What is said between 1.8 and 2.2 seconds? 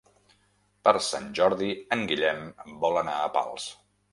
en